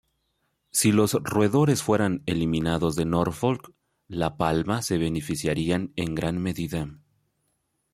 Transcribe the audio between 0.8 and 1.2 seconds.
los